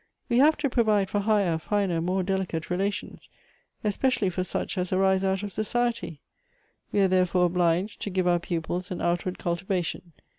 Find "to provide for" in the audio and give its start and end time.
0.57-1.19